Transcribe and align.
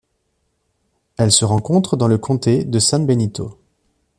Elle 1.17 1.31
se 1.31 1.45
rencontre 1.45 1.95
dans 1.95 2.07
le 2.07 2.17
comté 2.17 2.65
de 2.65 2.79
San 2.79 3.05
Benito. 3.05 3.59